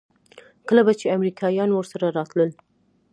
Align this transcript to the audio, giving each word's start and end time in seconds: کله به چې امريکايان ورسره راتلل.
کله 0.67 0.81
به 0.87 0.93
چې 0.99 1.13
امريکايان 1.17 1.69
ورسره 1.73 2.07
راتلل. 2.17 2.49